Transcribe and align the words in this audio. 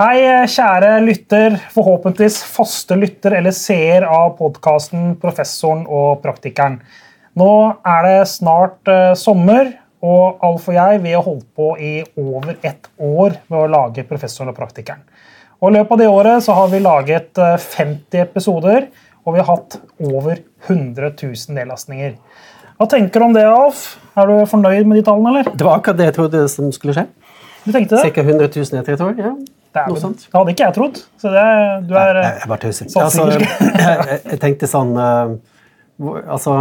Hei, 0.00 0.22
kjære 0.48 0.94
lytter, 1.04 1.58
forhåpentligvis 1.74 2.38
faste 2.48 2.96
lytter 2.96 3.34
eller 3.36 3.52
seer 3.52 4.06
av 4.08 4.30
podkasten 4.38 5.10
Professoren 5.20 5.82
og 5.84 6.22
praktikeren. 6.22 6.78
Nå 7.36 7.48
er 7.84 8.06
det 8.06 8.30
snart 8.30 8.88
uh, 8.88 9.10
sommer, 9.12 9.68
og 10.00 10.40
Alf 10.48 10.70
og 10.72 10.78
jeg 10.78 11.02
vi 11.04 11.12
har 11.12 11.26
holdt 11.26 11.44
på 11.52 11.74
i 11.76 11.92
over 12.16 12.56
ett 12.64 12.88
år 12.96 13.36
med 13.52 13.58
å 13.58 13.68
lage 13.74 14.06
Professoren 14.08 14.54
og 14.54 14.56
praktikeren. 14.56 15.04
Og 15.60 15.68
I 15.68 15.76
løpet 15.76 15.92
av 15.98 16.00
det 16.00 16.08
året 16.14 16.48
så 16.48 16.56
har 16.62 16.72
vi 16.72 16.82
laget 16.86 17.44
uh, 17.44 17.60
50 17.60 18.24
episoder, 18.24 18.88
og 19.20 19.36
vi 19.36 19.44
har 19.44 19.52
hatt 19.52 19.80
over 20.00 20.40
100 20.70 21.12
000 21.12 21.60
nedlastninger. 21.60 22.16
Hva 22.80 22.88
tenker 22.88 23.20
du 23.20 23.28
om 23.28 23.36
det, 23.36 23.44
Alf? 23.52 23.84
Er 24.16 24.32
du 24.32 24.48
fornøyd 24.48 24.88
med 24.88 25.02
de 25.02 25.06
tallene? 25.12 25.36
eller? 25.36 25.52
Det 25.52 25.68
var 25.68 25.76
akkurat 25.76 26.00
det 26.00 26.08
jeg 26.08 26.20
trodde 26.22 26.48
som 26.56 26.72
skulle 26.72 26.96
skje. 26.96 27.08
Du 27.68 27.74
tenkte 27.74 28.00
det? 28.00 28.14
Ca. 28.16 28.30
100 28.30 28.54
000 28.56 28.80
etter 28.80 28.96
et 28.96 29.10
år. 29.12 29.18
ja. 29.20 29.36
Det, 29.70 29.82
er, 29.84 29.92
det 29.94 30.34
hadde 30.34 30.52
ikke 30.54 30.64
jeg 30.66 30.74
trodd. 30.74 30.96
Så 31.20 31.30
det, 31.30 31.42
du 31.86 31.92
er 31.94 32.16
Jeg, 32.18 32.38
jeg 32.42 32.50
bare 32.50 32.62
tøyser. 32.64 32.88
Altså, 32.98 33.26
jeg, 33.30 34.16
jeg, 34.24 34.38
tenkte 34.42 34.68
sånn 34.70 34.96
uh, 34.98 35.36
hvor, 36.00 36.22
altså, 36.26 36.56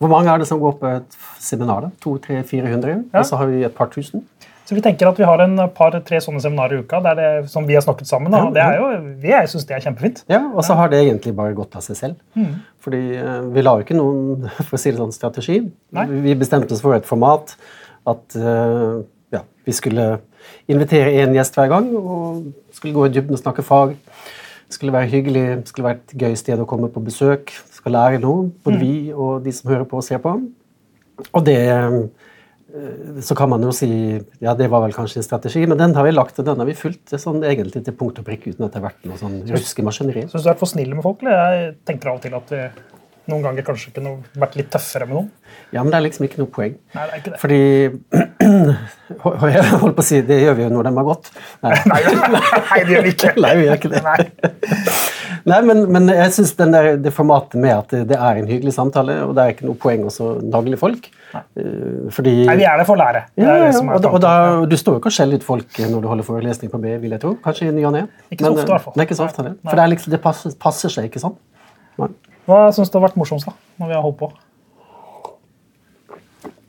hvor 0.00 0.10
mange 0.10 0.32
er 0.32 0.40
det 0.40 0.48
som 0.48 0.62
går 0.62 0.78
på 0.80 0.88
et 0.94 1.18
seminar? 1.42 1.84
da? 1.84 1.92
200-400? 2.04 2.94
Ja. 3.12 3.20
Og 3.20 3.28
så 3.28 3.40
har 3.40 3.52
vi 3.52 3.60
et 3.68 3.76
par 3.76 3.92
tusen? 3.92 4.24
Så 4.64 4.76
vi 4.78 4.82
tenker 4.84 5.10
at 5.10 5.18
vi 5.18 5.26
har 5.26 5.42
en 5.42 5.58
par-tre 5.74 6.20
sånne 6.22 6.40
seminarer 6.40 6.78
i 6.78 6.84
uka 6.86 7.00
der 7.04 7.16
det, 7.18 7.28
som 7.52 7.66
vi 7.68 7.74
har 7.76 7.84
snakket 7.84 8.08
sammen. 8.08 8.32
Da. 8.32 8.46
Det 8.54 8.62
er 8.62 8.78
jo, 8.78 8.88
vi 9.20 9.32
jeg 9.34 9.50
synes 9.52 9.66
det 9.68 9.76
er 9.76 9.84
kjempefint. 9.84 10.22
Ja, 10.32 10.40
Og 10.54 10.64
så 10.64 10.78
har 10.78 10.92
det 10.92 11.02
egentlig 11.02 11.34
bare 11.36 11.56
gått 11.58 11.76
av 11.76 11.84
seg 11.84 11.98
selv. 11.98 12.20
Mm. 12.38 12.54
Fordi 12.82 13.02
uh, 13.18 13.40
vi 13.52 13.66
la 13.66 13.76
jo 13.76 13.84
ikke 13.84 13.98
noen 13.98 14.48
for 14.66 14.78
å 14.78 14.80
si 14.80 14.94
det 14.94 15.02
sånn, 15.02 15.12
strategi. 15.12 15.58
Nei. 15.98 16.06
Vi 16.24 16.38
bestemte 16.40 16.72
oss 16.72 16.84
for 16.84 16.96
et 16.96 17.08
format 17.08 17.56
at 18.08 18.34
ja, 18.34 19.02
vi 19.66 19.74
skulle 19.76 20.06
invitere 20.70 21.12
én 21.22 21.34
gjest 21.36 21.58
hver 21.58 21.70
gang. 21.72 21.90
og 21.96 22.52
skulle 22.72 22.94
gå 22.94 23.06
i 23.06 23.12
dybden 23.14 23.36
og 23.36 23.42
snakke 23.42 23.62
fag. 23.62 23.94
Det 24.66 24.78
skulle 24.78 24.94
være 24.94 25.10
hyggelig, 25.12 25.44
det 25.60 25.68
skulle 25.68 25.88
være 25.88 26.00
et 26.00 26.16
gøy 26.22 26.34
sted 26.40 26.60
å 26.62 26.66
komme 26.68 26.88
på 26.88 27.02
besøk. 27.04 27.52
Skal 27.76 27.92
lære 27.92 28.22
noe, 28.22 28.48
både 28.64 28.80
vi 28.80 29.12
og 29.12 29.44
de 29.44 29.52
som 29.52 29.70
hører 29.70 29.84
på 29.88 30.00
og 30.00 30.06
ser 30.06 30.22
på. 30.24 30.32
Og 31.28 31.44
det 31.44 31.58
eh, 31.68 33.20
Så 33.20 33.36
kan 33.36 33.50
man 33.52 33.62
jo 33.62 33.70
si 33.76 33.90
ja, 34.40 34.54
det 34.56 34.70
var 34.72 34.80
vel 34.86 34.94
kanskje 34.96 35.20
en 35.20 35.26
strategi, 35.26 35.66
men 35.68 35.78
den 35.78 35.92
har 35.94 36.06
vi 36.06 36.14
lagt 36.14 36.38
og 36.40 36.46
den 36.46 36.62
har 36.62 36.64
vi 36.64 36.74
fulgt 36.74 37.12
sånn 37.20 37.44
egentlig 37.44 37.84
til 37.84 37.92
punkt 37.92 38.18
og 38.22 38.24
prikk 38.24 38.48
uten 38.48 38.64
at 38.64 38.72
det 38.72 38.80
har 38.80 38.88
vært 38.88 39.04
noe 39.04 39.20
sånn 39.20 39.42
ruskemaskineri. 39.50 40.24
Syns 40.32 40.46
du 40.46 40.50
er 40.54 40.56
for 40.56 40.72
snill 40.72 40.94
med 40.94 41.04
folk? 41.04 41.20
Eller? 41.20 41.52
Jeg 41.52 41.74
tenker 41.90 42.14
av 42.14 42.16
og 42.16 42.24
til 42.24 42.38
at 42.38 42.54
vi 42.56 42.62
noen 43.30 43.44
ganger 43.44 43.64
kanskje 43.66 43.92
kunne 43.94 44.16
vært 44.38 44.56
litt 44.58 44.70
tøffere 44.72 45.06
med 45.06 45.14
noen. 45.14 45.30
Ja, 45.70 45.82
men 45.82 45.92
det 45.92 45.98
er 45.98 46.04
liksom 46.08 46.26
ikke 46.26 46.40
noe 46.40 46.50
poeng. 46.52 46.74
Nei, 46.96 47.04
det 47.06 47.12
er 47.12 47.20
ikke 47.20 47.34
det. 47.34 47.40
Fordi 47.42 47.60
Jeg 49.52 49.64
holdt 49.82 49.96
på 49.98 50.02
å 50.02 50.06
si 50.06 50.20
det 50.26 50.38
gjør 50.40 50.56
vi 50.58 50.64
jo 50.64 50.70
når 50.72 50.88
de 50.88 50.92
har 50.96 51.06
gått. 51.06 51.30
Nei, 51.62 51.74
Nei, 51.92 52.00
nei, 52.34 52.78
det 52.80 52.96
gjør 52.96 53.06
vi 53.06 53.12
ikke. 53.14 53.34
Nei, 53.44 53.52
vi 53.60 53.66
gjør 53.68 53.78
ikke 53.78 53.92
det. 53.92 54.02
Nei. 54.06 54.18
Nei 55.52 55.58
men, 55.66 55.80
men 55.90 56.06
jeg 56.12 56.34
syns 56.36 56.52
det 56.54 57.10
formatet 57.14 57.58
med 57.58 57.74
at 57.74 57.90
det, 57.94 58.02
det 58.12 58.18
er 58.18 58.38
en 58.38 58.46
hyggelig 58.50 58.74
samtale, 58.76 59.16
og 59.26 59.32
det 59.34 59.42
er 59.44 59.54
ikke 59.56 59.66
noe 59.66 59.78
poeng 59.82 60.04
å 60.06 60.12
så 60.14 60.28
nagle 60.42 60.78
folk. 60.78 61.08
Eh, 61.34 62.10
Fordi 62.14 62.34
Nei, 62.46 62.56
vi 62.60 62.66
er 62.68 62.78
der 62.78 62.86
for 62.86 62.94
å 62.94 63.02
lære. 63.02 63.24
Det 63.34 63.46
ja, 63.46 63.56
det 63.64 63.80
og, 63.82 63.96
da, 64.04 64.12
og 64.12 64.22
da. 64.22 64.34
Du 64.70 64.76
står 64.78 64.98
jo 64.98 65.02
ikke 65.02 65.10
og 65.10 65.16
skjeller 65.18 65.42
ut 65.42 65.46
folk 65.46 65.80
når 65.82 66.04
du 66.04 66.10
holder 66.12 66.28
forelesning 66.28 66.70
på 66.72 66.82
B, 66.82 66.94
vil 67.02 67.16
jeg 67.16 67.24
tro. 67.24 67.34
Kanskje 67.42 67.70
i 67.70 67.74
ny 67.74 67.86
og 67.88 67.96
ne. 67.96 68.04
Ikke 68.30 68.46
så 68.46 68.52
ofte, 68.54 68.68
i 68.68 68.74
hvert 68.74 68.86
fall. 68.86 68.98
Er 68.98 69.08
ikke 69.08 69.18
så 69.18 69.26
ofte, 69.26 69.48
For 69.66 69.82
det, 69.82 69.88
liksom, 69.96 70.14
det 70.14 70.22
passer, 70.22 70.54
passer 70.62 70.94
seg 70.94 71.10
ikke 71.10 71.22
sånn. 71.22 71.34
Nei. 72.02 72.12
Hva 72.48 72.64
syns 72.74 72.90
du 72.90 72.98
har 72.98 73.06
vært 73.06 73.20
morsomst 73.20 73.46
da, 73.48 73.54
når 73.80 73.92
vi 73.92 73.98
har 73.98 74.06
holdt 74.06 74.18
på? 74.22 74.32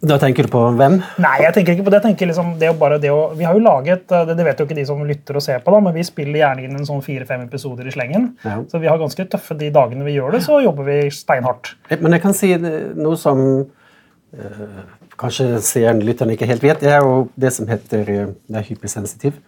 Da 0.03 0.17
tenker 0.19 0.43
du 0.43 0.51
på 0.51 0.61
hvem? 0.75 0.97
Nei, 1.23 1.35
jeg 1.45 1.55
tenker 1.55 1.77
ikke 1.77 1.85
på 1.85 1.91
det. 1.93 1.99
Jeg 2.01 2.05
tenker 2.09 2.27
liksom, 2.27 2.49
det 2.59 2.67
er 2.67 2.73
bare 2.79 2.97
det 2.99 3.11
å, 3.13 3.29
vi 3.39 3.45
har 3.47 3.55
jo 3.55 3.61
laget, 3.63 4.03
eh, 4.11 4.25
det, 4.27 4.35
det 4.35 4.45
vet 4.49 4.59
jo 4.59 4.65
ikke 4.67 4.75
de 4.75 4.83
som 4.89 5.03
lytter 5.07 5.39
og 5.39 5.45
ser 5.45 5.61
på, 5.63 5.71
da, 5.71 5.79
men 5.85 5.95
vi 5.95 6.03
spiller 6.03 6.41
gjerne 6.41 6.65
inn 6.65 6.75
en 6.75 6.89
sånn 6.89 7.03
fire-fem 7.05 7.45
episoder 7.45 7.87
i 7.87 7.93
slengen. 7.95 8.33
Ja. 8.43 8.57
Så 8.67 8.81
vi 8.83 8.89
har 8.91 8.99
ganske 8.99 9.25
tøffe 9.31 9.55
de 9.59 9.71
dagene 9.73 10.03
vi 10.03 10.17
gjør 10.17 10.35
det, 10.35 10.43
så 10.43 10.59
jobber 10.65 10.89
vi 10.89 10.97
steinhardt. 11.15 11.71
Men 11.93 12.17
jeg 12.17 12.25
kan 12.25 12.35
si 12.35 12.51
noe 12.59 13.15
som 13.21 13.39
øh, 13.63 14.83
kanskje 15.23 15.47
seeren 15.63 16.03
lytteren, 16.03 16.35
ikke 16.35 16.51
helt 16.51 16.67
vet. 16.67 16.83
Det 16.83 16.91
er 16.91 16.99
jo 17.05 17.29
det 17.39 17.53
som 17.55 17.71
heter 17.71 18.11
eh, 18.11 18.35
det 18.51 18.59
er 18.59 18.67
hypersensitiv. 18.73 19.39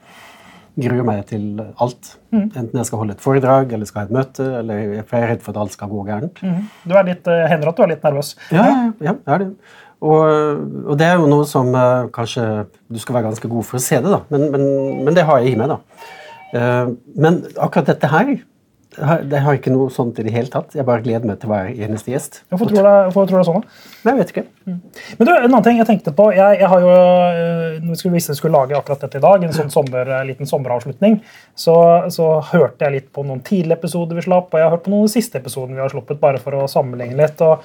Gruer 0.76 1.06
meg 1.08 1.22
til 1.30 1.62
alt. 1.80 2.12
Mm. 2.36 2.50
Enten 2.50 2.80
jeg 2.82 2.88
skal 2.90 3.00
holde 3.00 3.16
et 3.16 3.24
foredrag 3.24 3.72
eller 3.76 3.88
skal 3.88 4.02
ha 4.02 4.10
et 4.10 4.16
møte. 4.16 4.46
eller 4.60 4.82
jeg 4.98 5.06
er 5.06 5.28
redd 5.32 5.44
for 5.46 5.56
at 5.56 5.62
alt 5.64 5.76
skal 5.78 5.92
gå 5.92 6.04
gærent. 6.10 6.42
Du 6.84 6.96
er 6.96 7.08
litt, 7.08 7.28
eh, 7.32 7.46
hender 7.52 7.72
at 7.72 7.80
du 7.80 7.84
er 7.86 7.92
litt 7.94 8.04
nervøs. 8.04 8.36
Ja, 8.52 8.66
ja, 8.68 8.80
ja, 9.10 9.14
det 9.16 9.36
er 9.36 9.44
det. 9.46 9.50
Og, 10.06 10.26
og 10.92 10.98
det 11.00 11.08
er 11.08 11.22
jo 11.22 11.30
noe 11.32 11.46
som 11.48 11.72
uh, 11.72 12.10
kanskje 12.14 12.44
du 12.92 13.00
skal 13.02 13.18
være 13.18 13.30
ganske 13.30 13.50
god 13.50 13.66
for 13.66 13.80
å 13.80 13.86
se 13.86 14.02
det, 14.04 14.12
da. 14.12 14.20
Men, 14.34 14.50
men, 14.54 14.66
men 15.08 15.16
det 15.16 15.24
har 15.26 15.40
jeg 15.42 15.56
i 15.56 15.60
meg, 15.60 15.72
da. 15.72 15.80
Uh, 16.56 16.92
men 17.16 17.40
akkurat 17.56 17.94
dette 17.94 18.12
her 18.12 18.36
det 18.96 19.40
har- 19.44 19.56
ikke 19.58 19.72
noe 19.74 19.90
sånt 19.90 20.20
i 20.20 20.24
det 20.24 20.32
hele 20.34 20.48
tatt. 20.52 20.74
Jeg 20.76 20.86
bare 20.86 21.02
gleder 21.04 21.26
meg 21.26 21.40
til 21.40 21.50
hver 21.50 21.68
eneste 21.74 22.12
gjest. 22.12 22.42
Hvorfor 22.50 22.70
tror 22.70 22.84
du 22.84 23.32
det, 23.32 23.40
er 23.40 23.48
sånn? 23.48 23.62
da? 23.62 23.68
Nei, 24.06 24.14
jeg 24.14 24.20
vet 24.20 24.32
ikke. 24.34 24.44
Men 24.66 25.28
du, 25.28 25.32
en 25.36 25.44
annen 25.50 25.64
ting 25.64 25.78
jeg 25.78 25.88
tenkte 25.90 26.14
på, 26.16 26.30
jeg, 26.36 26.60
jeg 26.60 26.70
har 26.72 26.80
jo, 26.86 26.90
øh, 26.90 27.80
når 27.82 27.90
vi 27.90 27.96
skulle, 28.02 28.14
hvis 28.16 28.28
jeg 28.32 28.40
skulle 28.40 28.56
lage 28.58 28.78
akkurat 28.78 29.02
dette 29.02 29.18
i 29.20 29.26
dag, 29.26 29.44
en 29.44 29.56
sånn 29.56 29.72
sommer, 29.74 30.06
øh, 30.08 30.26
liten 30.30 30.50
sommeravslutning, 30.50 31.20
så, 31.56 31.76
så 32.14 32.30
hørte 32.54 32.86
jeg 32.88 32.92
litt 33.00 33.10
på 33.14 33.26
noen 33.26 33.44
tidlige 33.44 33.80
episoder 33.80 34.16
vi 34.16 34.22
slapp, 34.28 34.54
og 34.54 34.60
jeg 34.60 34.68
har 34.70 34.78
hørt 34.78 34.86
på 34.88 34.94
noen 34.94 35.04
av 35.06 35.12
de 35.12 35.18
siste 35.18 35.42
episodene 35.42 35.76
vi 35.76 35.84
har 35.86 35.94
sluppet, 35.94 36.20
bare 36.22 36.40
for 36.40 36.52
å 36.60 36.70
sammenligne 36.72 37.20
litt. 37.20 37.42
og 37.42 37.62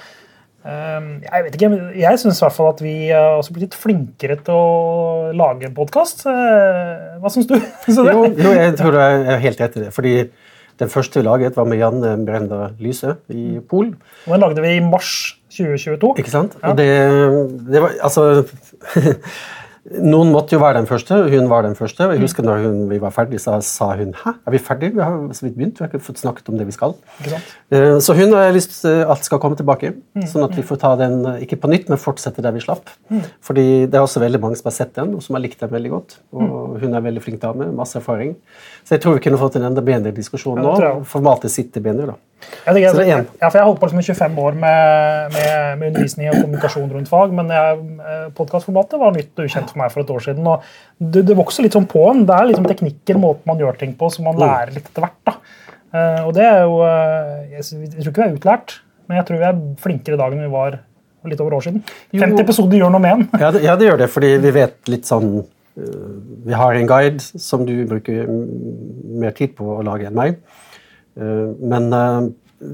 jeg 0.61 1.43
vet 1.47 1.55
ikke, 1.57 1.69
jeg 1.97 2.19
syns 2.21 2.37
i 2.37 2.43
hvert 2.45 2.53
fall 2.53 2.67
at 2.69 2.81
vi 2.85 2.93
har 3.09 3.39
også 3.39 3.53
blitt 3.55 3.63
litt 3.71 3.77
flinkere 3.81 4.35
til 4.45 4.53
å 4.53 5.31
lage 5.33 5.71
podkast. 5.73 6.21
Hva 6.27 7.31
syns 7.33 7.49
du? 7.49 7.55
Jo, 7.89 8.27
jo, 8.29 8.51
jeg 8.53 8.75
tror 8.77 8.93
du 8.93 8.99
er 9.01 9.41
helt 9.41 9.63
rett 9.63 9.79
i 9.79 9.87
det. 9.87 9.89
Fordi 9.95 10.13
den 10.81 10.89
første 10.89 11.21
vi 11.21 11.25
laget, 11.25 11.57
var 11.57 11.67
med 11.69 11.77
Janne 11.81 12.15
Brenda 12.25 12.71
Lyse 12.81 13.15
i 13.29 13.59
Pol. 13.69 13.93
Og 14.25 14.33
den 14.33 14.43
lagde 14.43 14.63
vi 14.65 14.75
i 14.79 14.83
mars 14.83 15.37
2022. 15.53 16.13
Ikke 16.23 16.33
sant? 16.33 16.57
Og 16.63 16.77
det, 16.79 16.89
det 17.69 17.83
var 17.83 17.97
Altså 18.01 18.43
Noen 19.81 20.29
måtte 20.29 20.53
jo 20.53 20.59
være 20.61 20.77
den 20.77 20.85
første, 20.85 21.15
og 21.23 21.31
hun 21.33 21.47
var 21.49 21.63
den 21.65 21.73
første. 21.73 22.05
Jeg 22.13 22.21
husker 22.21 22.45
når 22.45 22.59
hun, 22.67 22.75
vi 22.91 22.99
var 23.01 23.09
ferdig, 23.15 23.39
så 23.41 23.55
sa 23.65 23.87
hun 23.97 24.11
Hæ, 24.13 24.35
er 24.45 24.53
vi 24.53 24.59
ferdige? 24.61 24.93
Vi 24.93 25.01
har 25.01 25.15
så 25.33 25.41
vidt 25.47 25.55
begynt. 25.57 25.79
Vi 25.79 25.81
har 25.81 25.89
ikke 25.89 26.03
fått 26.05 26.21
snakket 26.21 26.51
om 26.53 26.59
det 26.59 26.67
vi 26.69 26.75
skal. 26.75 26.93
Eh, 27.73 27.97
Så 27.97 28.13
hun 28.13 28.31
har 28.37 28.53
lyst 28.53 28.75
til 28.83 29.01
at 29.09 29.25
skal 29.25 29.39
komme 29.41 29.57
tilbake, 29.57 29.95
sånn 30.29 30.45
at 30.45 30.53
vi 30.55 30.61
får 30.61 30.77
ta 30.83 30.95
den 31.01 31.25
eh, 31.25 31.41
ikke 31.47 31.57
på 31.63 31.71
nytt, 31.73 31.89
men 31.89 31.97
fortsette 31.97 32.43
der 32.45 32.53
vi 32.53 32.61
slapp. 32.61 32.93
Fordi 33.41 33.87
det 33.89 33.97
er 33.97 34.05
også 34.05 34.21
veldig 34.21 34.39
mange 34.43 34.55
som 34.61 34.69
har 34.69 34.77
sett 34.77 34.93
den, 34.93 35.15
og 35.17 35.23
som 35.25 35.33
har 35.35 35.41
likt 35.41 35.59
den 35.59 35.73
veldig 35.73 35.89
godt. 35.89 36.19
Og 36.31 36.77
hun 36.83 36.93
er 36.93 37.01
veldig 37.01 37.23
flink 37.25 37.41
dame, 37.41 37.71
masse 37.73 37.97
erfaring. 37.97 38.35
Så 38.85 38.95
jeg 38.95 39.01
tror 39.01 39.17
vi 39.17 39.25
kunne 39.25 39.41
fått 39.41 39.55
en 39.57 39.65
enda 39.71 39.81
bedre 39.81 40.13
diskusjon 40.13 40.61
nå. 40.61 40.77
Formatet 41.09 41.49
sitter 41.49 41.81
bedre, 41.81 42.05
da. 42.13 42.19
Jeg, 42.65 42.83
ja, 42.85 43.47
for 43.47 43.57
jeg 43.57 43.61
har 43.61 43.67
holdt 43.67 43.79
på 43.81 43.89
liksom 43.89 44.01
i 44.01 44.05
25 44.07 44.39
år 44.43 44.59
med, 44.61 45.33
med, 45.35 45.55
med 45.79 45.91
undervisning 45.91 46.29
og 46.31 46.37
kommunikasjon 46.41 46.91
rundt 46.91 47.11
fag, 47.11 47.33
men 47.37 47.49
podkastformatet 48.37 49.01
var 49.01 49.15
nytt 49.15 49.33
og 49.39 49.49
ukjent 49.49 49.73
for 49.73 49.81
meg 49.81 49.93
for 49.93 50.03
et 50.03 50.13
år 50.13 50.25
siden. 50.27 50.47
og 50.47 50.65
Det, 50.97 51.25
det 51.29 51.37
vokser 51.37 51.65
litt 51.65 51.77
sånn 51.77 51.89
på 51.89 52.05
en. 52.11 52.25
Det 52.29 52.37
er 52.37 52.51
liksom 52.51 52.69
teknikker, 52.69 53.19
måten 53.21 53.49
man 53.49 53.61
gjør 53.61 53.79
ting 53.81 53.97
på, 53.99 54.09
som 54.13 54.29
man 54.29 54.39
lærer 54.41 54.73
litt 54.75 54.87
etter 54.89 55.05
hvert. 55.05 55.19
da. 55.27 55.37
Eh, 55.91 56.21
og 56.23 56.31
det 56.37 56.45
er 56.47 56.61
jo 56.63 56.77
eh, 56.87 57.31
Jeg, 57.57 57.65
jeg 57.83 58.05
tror 58.05 58.13
ikke 58.13 58.23
vi 58.23 58.27
er 58.29 58.37
utlært, 58.37 58.77
men 59.09 59.19
jeg 59.19 59.27
tror 59.27 59.41
vi 59.41 59.47
er 59.49 59.63
flinkere 59.83 60.15
i 60.15 60.21
dag 60.21 60.35
enn 60.35 60.45
vi 60.45 60.51
var 60.53 60.77
for 61.21 61.31
litt 61.33 61.41
over 61.43 61.57
år 61.57 61.65
siden. 61.65 61.81
Jo. 62.15 62.21
50 62.23 62.43
episoder 62.45 62.79
gjør 62.79 62.93
noe 62.93 63.03
med 63.03 63.17
en. 63.17 63.25
Ja 63.41 63.49
det, 63.53 63.63
ja, 63.65 63.75
det 63.77 63.89
gjør 63.89 63.99
det, 64.01 64.07
fordi 64.13 64.31
vi 64.41 64.53
vet 64.55 64.77
litt 64.91 65.09
sånn 65.09 65.33
Vi 65.71 66.55
har 66.57 66.75
en 66.75 66.87
guide 66.89 67.23
som 67.23 67.61
du 67.67 67.73
bruker 67.87 68.25
mm, 68.27 68.39
mer 69.21 69.35
tid 69.35 69.53
på 69.55 69.67
å 69.77 69.83
lage 69.87 70.09
enn 70.09 70.17
meg. 70.17 70.39
Øh, 71.21 71.49
men 71.71 71.93
øh, 71.93 72.31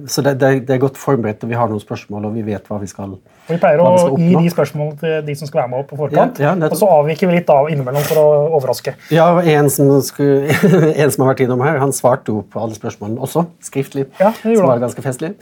Så 0.08 0.22
det, 0.22 0.40
det, 0.42 0.70
er 0.70 0.78
godt 0.78 0.98
forberedt, 1.00 1.44
og 1.44 1.50
vi 1.50 1.56
har 1.56 1.70
noen 1.72 1.80
spørsmål, 1.80 2.26
og 2.28 2.34
vi 2.36 2.42
vet 2.44 2.66
hva 2.68 2.76
vi 2.82 2.90
skal 2.92 3.14
Og 3.14 3.54
vi 3.54 3.56
pleier 3.56 3.80
å 3.80 4.18
gi 4.20 4.34
de 4.36 4.50
spørsmålene 4.52 5.00
til 5.00 5.14
de 5.30 5.36
som 5.40 5.48
skal 5.48 5.62
være 5.62 5.72
med 5.72 5.80
opp 5.80 5.88
på 5.94 6.00
forkant. 6.02 6.42
Ja, 6.44 6.52
ja, 6.60 6.68
og 6.68 6.76
så 6.76 6.90
avviker 6.92 7.30
vi 7.30 7.38
litt 7.38 7.54
av 7.54 7.70
innimellom 7.72 8.04
for 8.04 8.20
å 8.20 8.26
overraske. 8.58 8.98
Ja, 9.16 9.30
en 9.40 9.72
som, 9.72 9.94
skulle, 10.04 10.52
en 11.02 11.14
som 11.14 11.24
har 11.24 11.32
vært 11.32 11.46
innom 11.46 11.64
her, 11.64 11.80
han 11.80 11.96
svarte 11.96 12.36
jo 12.36 12.44
på 12.52 12.60
alle 12.66 12.76
spørsmålene 12.76 13.24
også, 13.24 13.46
skriftlig. 13.64 14.10
Ja, 14.20 14.34
det 14.44 14.60
som 14.60 14.68
var 14.68 14.84
ganske 14.84 15.08
festlig. 15.08 15.38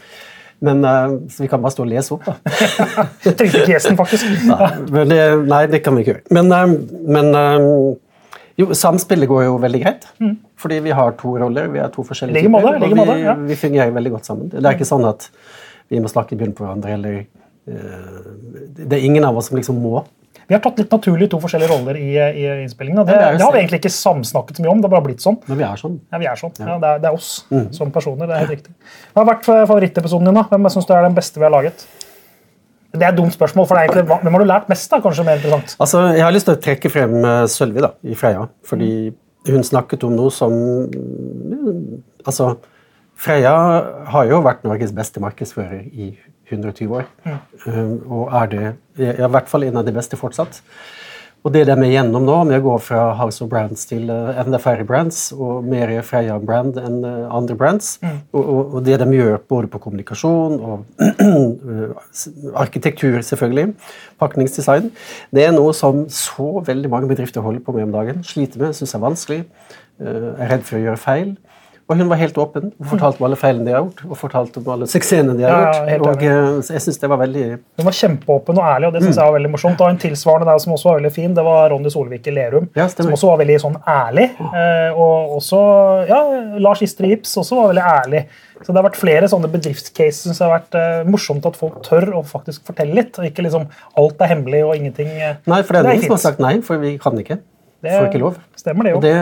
Men 0.62 0.86
øh, 0.86 1.22
Så 1.30 1.44
vi 1.44 1.48
kan 1.48 1.62
bare 1.62 1.72
stå 1.72 1.84
og 1.84 1.90
lese 1.90 2.14
opp, 2.14 2.26
da. 2.26 2.34
trykker 3.24 3.38
trengte 3.38 3.62
ikke 3.62 3.74
gjesten, 3.74 3.98
faktisk. 3.98 4.26
Nei, 4.50 5.06
det, 5.10 5.22
nei, 5.50 5.66
det 5.72 5.82
kan 5.84 5.98
vi 5.98 6.06
ikke 6.06 6.14
gjøre. 6.14 6.26
Men, 6.38 6.52
eh, 6.54 6.76
men 7.18 7.40
eh, 7.42 7.66
jo, 8.62 8.70
samspillet 8.74 9.30
går 9.30 9.48
jo 9.50 9.58
veldig 9.62 9.82
greit. 9.84 10.08
Fordi 10.62 10.80
vi 10.86 10.94
har 10.96 11.16
to 11.20 11.36
roller. 11.42 11.70
Vi 11.74 11.82
er 11.84 11.94
to 11.94 12.06
forskjellige 12.08 12.46
typer. 12.46 12.54
måte, 12.54 12.76
og 12.80 12.98
måte, 12.98 13.14
det. 13.14 13.24
ja. 13.26 13.38
vi 13.52 13.58
fungerer 13.60 13.96
veldig 13.96 14.12
godt 14.18 14.30
sammen. 14.30 14.52
Det 14.52 14.64
er 14.64 14.78
ikke 14.78 14.88
sånn 14.88 15.08
at 15.08 15.30
vi 15.92 16.02
må 16.02 16.12
snakke 16.12 16.36
i 16.36 16.40
bunnen 16.40 16.56
på 16.58 16.66
hverandre, 16.66 16.96
eller 16.96 17.18
uh, 17.70 18.30
Det 18.78 18.98
er 18.98 19.04
ingen 19.06 19.28
av 19.28 19.38
oss 19.38 19.52
som 19.52 19.60
liksom 19.60 19.82
må. 19.84 20.06
Vi 20.46 20.54
har 20.54 20.62
tatt 20.62 20.78
litt 20.78 20.92
naturlig 20.94 21.28
to 21.32 21.40
forskjellige 21.42 21.72
roller 21.72 21.98
i, 21.98 22.10
i 22.14 22.46
innspillingen. 22.62 23.02
Det, 23.08 23.18
Ja, 23.18 23.32
det 23.34 23.42
har 23.42 23.54
vi 23.56 23.62
egentlig 23.64 23.82
ikke 23.82 23.94
samsnakket 23.96 24.60
så 24.60 24.66
mye 24.66 24.72
om. 24.76 24.82
Det 24.82 24.88
har 24.88 24.94
bare 24.94 25.06
blitt 25.08 25.24
sånn. 25.24 25.40
Men 25.50 25.60
vi 25.60 25.66
er 25.66 25.82
sånn. 25.82 25.96
Ja, 26.14 26.20
vi 26.22 26.30
er 26.30 26.40
sånn. 26.40 26.54
Ja, 26.60 26.76
det, 26.82 26.92
er, 26.92 27.02
det 27.02 27.10
er 27.10 27.18
oss 27.18 27.32
som 27.76 27.94
personer. 27.94 28.30
det 28.30 28.36
er 28.36 28.44
helt 28.46 28.54
riktig. 28.54 28.76
Hva 29.14 29.24
har 29.24 29.32
vært 29.32 29.48
favorittepisoden 29.48 30.30
din? 30.30 30.38
da? 30.38 30.46
Hvem 30.52 30.70
syns 30.76 30.88
du 30.88 30.94
er 30.94 31.08
den 31.08 31.18
beste 31.18 31.42
vi 31.42 31.48
har 31.48 31.56
laget? 31.56 31.88
Det 32.96 33.04
er 33.04 33.12
et 33.12 33.18
dumt 33.18 33.34
spørsmål, 33.34 33.68
for 33.68 33.76
det 33.76 33.88
egentlig, 33.90 34.06
Hvem 34.08 34.38
har 34.38 34.44
du 34.44 34.48
lært 34.48 34.70
mest? 34.72 34.88
da? 34.92 35.02
Kanskje 35.04 35.26
mer 35.28 35.40
interessant. 35.42 35.76
Altså, 35.84 36.04
Jeg 36.16 36.24
har 36.24 36.36
lyst 36.36 36.48
til 36.48 36.56
å 36.56 36.62
trekke 36.62 36.92
frem 36.94 37.16
eh, 37.20 37.46
Sølvi 37.52 37.84
da, 37.84 37.92
i 38.06 38.16
Freia. 38.20 38.46
Fordi 38.70 38.92
hun 39.48 39.64
snakket 39.64 40.04
om 40.08 40.16
noe 40.18 40.34
som 40.34 40.54
Altså, 42.26 42.56
Freia 43.16 43.52
har 44.10 44.26
jo 44.28 44.42
vært 44.44 44.64
Norges 44.66 44.92
beste 44.96 45.22
markedsfører 45.24 45.86
i 45.94 46.10
120 46.50 46.96
år. 46.98 47.06
Ja. 47.26 47.38
Og 48.10 48.34
er 48.34 48.50
det 48.52 48.64
i 48.98 49.30
hvert 49.30 49.50
fall 49.50 49.68
en 49.68 49.78
av 49.80 49.86
de 49.86 49.94
beste 49.96 50.18
fortsatt. 50.20 50.60
Og 51.46 51.54
det 51.54 51.62
de 51.70 51.74
er 51.76 51.84
igjennom 51.86 52.24
nå, 52.26 52.36
med 52.50 52.58
å 52.58 52.64
gå 52.66 52.76
fra 52.82 53.02
House 53.20 53.44
of 53.44 53.52
Brands 53.52 53.86
til 53.86 54.10
uh, 54.10 54.34
enda 54.42 54.58
færre 54.62 54.86
brands, 54.88 55.28
og 55.36 55.68
mer 55.70 55.92
Freia-brand 56.06 56.80
enn 56.82 57.04
uh, 57.06 57.28
andre 57.38 57.58
brands, 57.60 57.92
mm. 58.02 58.16
og, 58.34 58.48
og, 58.64 58.80
det 58.88 58.98
de 59.04 59.08
gjør 59.14 59.38
både 59.54 59.70
på 59.70 59.84
kommunikasjon 59.84 60.58
og 60.58 61.06
arkitektur, 62.64 63.20
selvfølgelig, 63.22 63.76
pakningsdesign, 64.22 64.90
det 65.38 65.46
er 65.46 65.54
noe 65.54 65.76
som 65.78 66.08
så 66.10 66.64
veldig 66.66 66.90
mange 66.90 67.12
bedrifter 67.14 67.46
holder 67.46 67.62
på 67.62 67.78
med 67.78 67.92
om 67.92 67.94
dagen. 67.94 68.26
Sliter 68.26 68.66
med, 68.66 68.74
syns 68.74 68.98
er 68.98 69.06
vanskelig, 69.06 69.44
uh, 70.02 70.34
er 70.34 70.56
redd 70.56 70.66
for 70.66 70.80
å 70.80 70.86
gjøre 70.88 71.04
feil. 71.06 71.36
Og 71.86 72.00
hun 72.00 72.08
var 72.10 72.18
helt 72.18 72.38
åpen 72.42 72.72
og 72.72 72.88
fortalte 72.90 73.22
om 73.22 73.28
alle 73.28 73.38
feilene 73.38 73.68
de 73.68 73.74
har 73.76 73.84
gjort. 73.84 74.00
og 74.08 74.18
fortalte 74.18 74.58
om 74.58 74.70
alle 74.74 74.88
suksessene 74.90 75.36
de 75.38 75.44
har 75.46 75.60
gjort. 75.60 75.90
Ja, 75.92 75.98
og 76.00 76.24
uh, 76.24 76.72
jeg 76.74 76.82
synes 76.82 76.98
det 77.04 77.10
var 77.12 77.20
veldig... 77.22 77.44
Hun 77.78 77.86
var 77.86 77.98
kjempeåpen 78.00 78.58
og 78.62 78.70
ærlig, 78.72 78.88
og 78.88 78.96
det 78.96 79.02
synes 79.04 79.12
mm. 79.12 79.20
jeg 79.20 79.30
var 79.30 79.36
veldig 79.36 79.52
morsomt. 79.54 79.84
Og 79.86 79.94
en 79.94 80.00
tilsvarende 80.02 80.48
der 80.50 80.64
som 80.64 80.74
også 80.74 80.90
var 80.90 80.98
veldig 80.98 81.12
fin, 81.14 81.36
det 81.38 81.44
var 81.46 81.70
Ronny 81.70 81.92
Solvik 81.94 82.26
i 82.32 82.34
Lerum. 82.34 82.66
Ja, 82.80 82.88
som 82.90 83.14
også 83.14 83.30
var 83.30 83.44
veldig 83.44 83.60
sånn 83.62 83.78
ærlig. 83.94 84.26
Uh, 84.42 84.98
og 84.98 85.36
også 85.38 85.62
ja, 86.10 86.22
Lars 86.66 86.82
Istre 86.88 87.12
Ips 87.14 87.38
også 87.44 87.60
var 87.60 87.70
veldig 87.76 87.86
ærlig. 87.92 88.24
Så 88.56 88.72
det 88.72 88.80
har 88.80 88.88
vært 88.88 88.98
flere 89.04 89.30
sånne 89.30 89.52
bedriftscases 89.54 90.26
som 90.26 90.48
har 90.48 90.56
vært 90.56 90.80
uh, 90.80 91.12
morsomt 91.12 91.46
at 91.46 91.60
folk 91.60 91.84
tør 91.86 92.16
å 92.18 92.24
faktisk 92.26 92.66
fortelle 92.66 92.98
litt. 92.98 93.14
Og 93.22 93.30
ikke 93.30 93.46
liksom 93.46 93.70
alt 94.02 94.26
er 94.26 94.34
hemmelig 94.34 94.66
og 94.66 94.74
ingenting 94.80 95.14
Nei, 95.14 95.62
for 95.62 95.78
det 95.78 95.84
er, 95.84 95.86
det 95.86 95.94
er 96.00 96.02
noen 96.02 96.08
som 96.08 96.18
har 96.18 96.26
sagt 96.32 96.42
nei, 96.42 96.56
for 96.66 96.82
vi 96.82 96.98
kan 96.98 97.22
ikke. 97.22 97.44
Det 97.86 97.94
Får 97.94 98.10
ikke 98.10 98.26
lov. 98.26 98.42
Stemmer 98.58 98.88
det 98.88 98.96
jo. 98.96 98.98
Og 98.98 99.06
det 99.06 99.16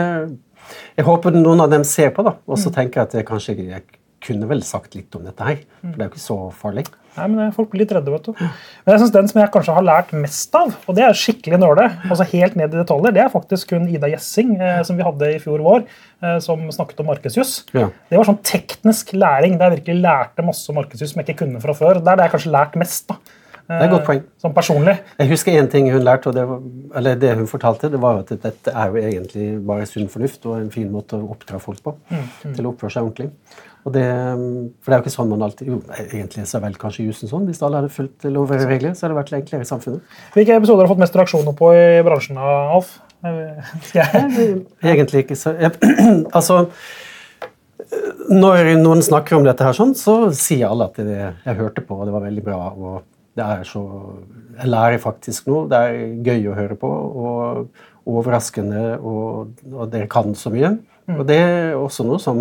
jeg 0.94 1.06
håper 1.06 1.36
noen 1.36 1.64
av 1.64 1.70
dem 1.72 1.84
ser 1.88 2.14
på 2.14 2.24
da, 2.26 2.36
og 2.46 2.58
så 2.58 2.70
mm. 2.70 2.74
tenker 2.78 3.00
jeg 3.00 3.08
at 3.08 3.16
jeg 3.18 3.28
kanskje 3.28 3.56
jeg 3.58 3.86
kunne 4.24 4.48
vel 4.48 4.62
sagt 4.64 4.94
litt 4.96 5.14
om 5.18 5.24
dette 5.26 5.46
her. 5.46 5.64
For 5.82 5.96
det 5.96 6.04
er 6.04 6.08
jo 6.08 6.12
ikke 6.14 6.22
så 6.22 6.36
farlig. 6.56 6.84
Nei, 7.14 7.26
men 7.30 7.52
Folk 7.54 7.70
blir 7.70 7.84
litt 7.84 7.92
redde, 7.94 8.10
vet 8.10 8.26
du. 8.26 8.32
Men 8.40 8.94
jeg 8.94 9.02
synes 9.02 9.12
den 9.14 9.28
som 9.30 9.40
jeg 9.40 9.50
kanskje 9.54 9.76
har 9.76 9.86
lært 9.86 10.14
mest 10.16 10.56
av, 10.58 10.72
og 10.88 10.96
det 10.96 11.04
er 11.06 11.18
skikkelig 11.18 11.60
nåle, 11.62 11.86
altså 12.08 12.26
helt 12.32 12.56
ned 12.58 12.74
i 12.74 12.80
detaljer, 12.80 13.14
det 13.14 13.22
er 13.22 13.30
faktisk 13.30 13.76
hun 13.76 13.86
Ida 13.90 14.10
Gjessing, 14.10 14.56
eh, 14.58 14.80
som 14.86 14.98
vi 14.98 15.06
hadde 15.06 15.30
i 15.34 15.38
fjor 15.42 15.62
vår, 15.66 15.84
eh, 16.24 16.38
som 16.42 16.64
snakket 16.74 17.04
om 17.04 17.10
markedsjus. 17.12 17.54
Ja. 17.76 17.86
Det 18.10 18.18
var 18.18 18.30
sånn 18.30 18.42
teknisk 18.46 19.14
læring 19.14 19.58
der 19.60 19.70
jeg 19.70 19.80
virkelig 19.80 20.06
lærte 20.08 20.46
masse 20.46 20.66
om 20.72 20.80
markedsjus 20.80 21.12
som 21.12 21.22
jeg 21.22 21.30
ikke 21.30 21.44
kunne 21.44 21.62
fra 21.62 21.76
før. 21.76 22.02
Der 22.02 22.18
det 22.18 22.26
jeg 22.26 22.34
kanskje 22.38 22.54
lært 22.56 22.78
mest. 22.80 23.06
da. 23.12 23.20
Det 23.64 23.76
er 23.78 23.86
et 23.86 23.92
godt 23.94 24.04
poeng. 24.04 24.24
Som 24.40 24.52
personlig. 24.56 24.94
Jeg 25.18 25.30
husker 25.30 25.54
én 25.56 25.68
ting 25.72 25.86
hun 25.92 26.02
lærte, 26.04 26.32
det, 26.36 26.44
eller 27.00 27.20
det 27.20 27.30
hun 27.38 27.46
fortalte, 27.48 27.88
det 27.92 28.00
var 28.00 28.20
at 28.20 28.32
dette 28.42 28.72
er 28.72 28.90
jo 28.92 29.00
egentlig 29.00 29.46
bare 29.66 29.86
sunn 29.88 30.10
fornuft 30.12 30.44
og 30.50 30.58
en 30.58 30.72
fin 30.74 30.90
måte 30.92 31.16
å 31.16 31.30
oppdra 31.32 31.60
folk 31.62 31.80
på. 31.84 31.94
Mm, 32.10 32.18
mm. 32.18 32.56
Til 32.58 32.66
å 32.66 32.74
oppføre 32.74 32.92
seg 32.92 33.08
ordentlig. 33.08 33.30
Og 33.84 33.92
det, 33.92 34.04
for 34.80 34.88
det 34.90 34.96
er 34.96 35.00
jo 35.00 35.04
ikke 35.04 35.12
sånn 35.12 35.28
man 35.28 35.42
alltid 35.44 35.68
Jo, 35.68 35.78
egentlig 36.06 36.46
så 36.48 36.56
er 36.56 36.62
vel 36.64 36.76
kanskje 36.80 37.04
jussen 37.08 37.30
sånn. 37.30 37.48
Hvis 37.48 37.60
alle 37.64 37.82
hadde 37.82 37.92
fulgt 37.92 38.24
lover 38.28 38.64
og 38.64 38.70
regler, 38.72 38.92
så 38.92 39.06
hadde 39.06 39.14
det 39.14 39.20
vært 39.22 39.34
enklere 39.40 39.66
i 39.66 39.68
samfunnet. 39.68 40.20
Hvilke 40.36 40.60
episoder 40.60 40.84
har 40.84 40.92
fått 40.92 41.02
mest 41.04 41.18
reaksjoner 41.20 41.56
på 41.56 41.72
i 41.76 42.04
bransjen, 42.04 42.40
Alf? 42.40 42.98
Egentlig 44.84 45.24
ikke 45.24 45.36
så 45.40 45.54
Altså 46.36 46.66
når 48.28 48.74
noen 48.80 49.02
snakker 49.04 49.36
om 49.36 49.44
dette, 49.46 49.64
her 49.64 49.76
sånn, 49.76 49.92
så 49.96 50.30
sier 50.36 50.70
alle 50.70 50.88
at 50.88 51.00
det, 51.00 51.18
jeg 51.44 51.58
hørte 51.58 51.84
på, 51.84 51.98
og 51.98 52.08
det 52.08 52.14
var 52.14 52.24
veldig 52.24 52.44
bra. 52.44 52.58
og 52.72 53.02
det 53.34 53.44
er 53.44 53.64
så 53.66 53.82
Jeg 54.54 54.70
lærer 54.70 55.00
faktisk 55.02 55.48
noe. 55.50 55.66
Det 55.70 55.78
er 55.78 56.12
gøy 56.22 56.48
å 56.50 56.54
høre 56.54 56.76
på 56.78 56.88
og 56.88 57.66
overraskende, 58.06 58.98
og, 59.00 59.56
og 59.72 59.88
dere 59.90 60.06
kan 60.12 60.34
så 60.38 60.52
mye. 60.54 60.76
Mm. 61.08 61.16
Og 61.18 61.26
det 61.28 61.38
er 61.40 61.74
også 61.74 62.06
noe 62.06 62.20
som 62.22 62.40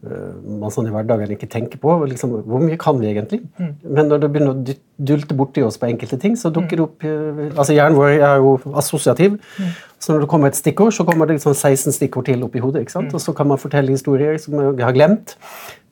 man 0.00 0.72
sånn 0.72 0.86
i 0.88 0.92
hverdagen 0.94 1.32
ikke 1.34 1.48
tenker 1.50 1.80
på. 1.80 1.92
Liksom, 2.08 2.32
hvor 2.48 2.62
mye 2.62 2.78
kan 2.80 2.96
vi 2.96 3.10
egentlig? 3.10 3.42
Mm. 3.60 3.72
Men 3.84 4.06
når 4.08 4.22
det 4.22 4.30
begynner 4.32 4.54
å 4.54 4.76
dulte 5.10 5.36
borti 5.36 5.64
oss 5.64 5.76
på 5.80 5.90
enkelte 5.90 6.16
ting, 6.22 6.38
så 6.40 6.48
dukker 6.54 6.80
det 6.80 6.84
opp 6.86 7.04
uh, 7.04 7.42
altså 7.50 7.76
Hjernen 7.76 7.98
vår 7.98 8.14
er 8.14 8.40
jo 8.40 8.54
assosiativ. 8.80 9.36
Mm. 9.60 9.74
Så 10.00 10.14
når 10.14 10.24
det 10.24 10.30
kommer 10.32 10.48
et 10.48 10.56
stikkord, 10.56 10.94
så 10.96 11.04
kommer 11.04 11.28
det 11.28 11.36
liksom 11.36 11.52
16 11.52 11.98
stikkord 11.98 12.30
til 12.30 12.46
opp 12.46 12.56
i 12.56 12.64
hodet. 12.64 12.86
ikke 12.86 12.96
sant? 12.96 13.12
Mm. 13.12 13.18
Og 13.18 13.24
så 13.26 13.36
kan 13.36 13.50
man 13.52 13.60
fortelle 13.60 13.92
historier 13.92 14.40
som 14.40 14.56
jeg 14.56 14.86
har 14.86 14.96
glemt, 14.96 15.36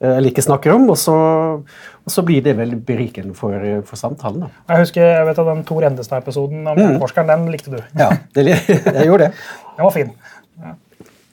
eh, 0.01 0.15
eller 0.15 0.33
ikke 0.33 0.47
snakker 0.49 0.73
om. 0.73 0.89
Og 0.89 0.97
så, 0.97 1.19
og 1.61 2.17
så 2.17 2.25
blir 2.25 2.41
det 2.49 2.57
veldig 2.57 2.81
berikende 2.89 3.37
for, 3.37 3.61
for 3.85 4.01
samtalen. 4.01 4.47
da. 4.47 4.51
Jeg 4.73 4.87
husker 4.87 5.05
jeg 5.05 5.29
vet 5.29 5.45
at 5.45 5.53
den 5.53 5.65
Tor 5.69 5.85
Endestad-episoden 5.93 6.65
om 6.65 6.81
mm. 6.81 6.99
forskeren, 7.05 7.29
den 7.29 7.53
likte 7.53 7.77
du. 7.77 7.81
Ja, 8.01 8.15
det, 8.33 8.49
jeg 8.97 9.11
gjorde 9.13 9.29
det. 9.29 9.49
den 9.77 9.91
var 9.91 9.97
fin. 10.01 10.17
Ja. 10.65 10.79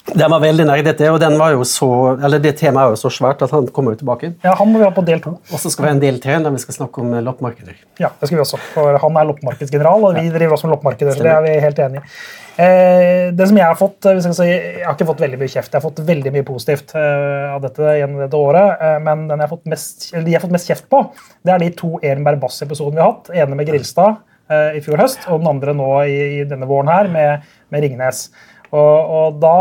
Den 0.05 0.29
var 0.29 0.39
veldig 0.43 0.65
og 1.09 1.19
den 1.19 1.35
var 1.39 1.55
jo 1.55 1.63
så, 1.65 1.89
eller 2.23 2.39
det 2.39 2.53
temaet 2.59 2.91
er 2.91 2.93
jo 2.93 2.99
så 2.99 3.09
svært 3.09 3.41
at 3.41 3.53
han 3.55 3.65
kommer 3.73 3.95
jo 3.95 4.03
tilbake. 4.03 4.35
Ja, 4.45 4.53
Han 4.59 4.69
må 4.71 4.79
vi 4.79 4.85
ha 4.85 4.91
på 4.93 5.03
del 5.05 5.19
to. 5.23 5.33
Og 5.49 5.59
så 5.61 5.71
skal 5.73 5.87
vi 5.87 5.89
ha 5.89 5.95
en 5.95 6.03
del 6.03 6.19
tre 6.21 6.37
der 6.43 6.53
vi 6.53 6.61
skal 6.61 6.77
snakke 6.77 7.01
om 7.01 7.15
loppmarkeder. 7.25 7.79
Ja, 7.97 8.11
det 8.19 8.29
skal 8.29 8.37
vi 8.37 8.43
også, 8.43 8.59
for 8.75 8.99
Han 9.01 9.17
er 9.17 9.29
loppmarkedsgeneral, 9.31 10.05
og 10.05 10.19
vi 10.19 10.29
driver 10.29 10.53
også 10.53 10.69
med 10.69 10.75
loppmarkeder. 10.77 11.17
så 11.17 11.25
det 11.25 11.33
er 11.33 11.41
vi 11.47 11.55
helt 11.65 11.81
enige 11.87 12.03
i. 12.05 12.17
Eh, 12.55 13.33
det 13.35 13.47
som 13.49 13.57
Jeg 13.57 13.67
har 13.67 13.75
fått, 13.75 14.05
hvis 14.05 14.27
jeg, 14.29 14.35
si, 14.37 14.45
jeg 14.47 14.85
har 14.85 14.93
ikke 14.95 15.09
fått 15.09 15.23
veldig 15.25 15.39
mye 15.41 15.51
kjeft, 15.51 15.73
jeg 15.73 15.81
har 15.81 15.83
fått 15.83 16.05
veldig 16.07 16.31
mye 16.37 16.45
positivt 16.47 16.93
eh, 16.95 17.49
av 17.51 17.65
dette 17.65 17.97
gjennom 17.99 18.21
dette 18.23 18.39
året. 18.39 18.79
Eh, 18.79 18.95
men 19.03 19.25
den 19.27 19.41
jeg 19.41 19.47
har 19.47 19.51
fått 19.51 19.67
mest, 19.73 20.07
de 20.13 20.23
jeg 20.23 20.37
har 20.37 20.45
fått 20.45 20.55
mest 20.55 20.71
kjeft 20.71 20.87
på, 20.91 21.01
det 21.43 21.55
er 21.55 21.65
de 21.65 21.73
to 21.75 21.95
Ehrenberg 21.99 22.39
Bass-episodene 22.45 23.01
vi 23.01 23.03
har 23.03 23.11
hatt. 23.11 23.33
ene 23.33 23.59
med 23.59 23.67
Grilstad 23.71 24.21
i 24.45 24.77
fjor 24.85 25.01
høst, 25.01 25.23
og 25.25 25.39
den 25.41 25.49
andre 25.49 25.73
nå 25.73 25.87
i, 26.05 26.17
i 26.37 26.41
denne 26.45 26.67
våren 26.69 26.91
her 26.93 27.07
med, 27.09 27.47
med 27.73 27.81
Ringnes. 27.81 28.27
Og, 28.71 29.13
og, 29.17 29.39
da 29.41 29.55